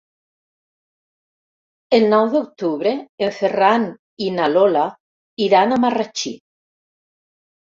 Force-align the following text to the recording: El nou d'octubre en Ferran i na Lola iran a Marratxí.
El 1.97 2.07
nou 2.13 2.31
d'octubre 2.35 2.93
en 3.27 3.35
Ferran 3.41 3.87
i 4.29 4.33
na 4.39 4.49
Lola 4.55 4.87
iran 5.49 5.77
a 5.77 5.81
Marratxí. 5.85 6.35